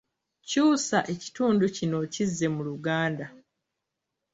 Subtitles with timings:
[0.47, 3.27] Kyusa ekitundu kino okizze mu Luganda.